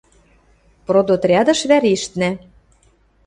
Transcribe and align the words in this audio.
Продотрядыш 0.87 1.59
вӓрештнӓ. 1.69 2.29